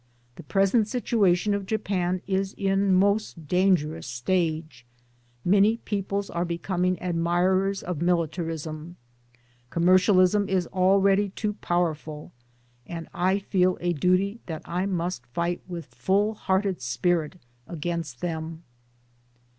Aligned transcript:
The 0.35 0.41
present 0.41 0.87
situation 0.87 1.53
of 1.53 1.67
Japan 1.67 2.23
is 2.25 2.53
in 2.53 2.91
most 2.95 3.47
dangerous 3.47 4.07
step 4.07 4.23
[stage]; 4.33 4.83
many 5.45 5.77
peoples 5.77 6.31
are 6.31 6.43
becoming 6.43 6.97
admirers 6.99 7.83
of 7.83 8.01
militarism. 8.01 8.95
Commercialism 9.69 10.49
is 10.49 10.65
already 10.65 11.29
too 11.29 11.53
powerful; 11.53 12.31
and 12.87 13.09
I 13.13 13.37
feel 13.37 13.77
a 13.79 13.93
duty 13.93 14.39
that 14.47 14.63
I 14.65 14.87
must 14.87 15.23
fight 15.27 15.61
with 15.67 15.85
full 15.93 16.33
hearted 16.33 16.81
spirit 16.81 17.35
against 17.67 18.21
them." 18.21 18.63